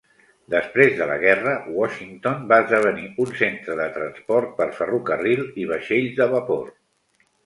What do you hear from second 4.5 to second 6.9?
per ferrocarril i vaixells de vapor.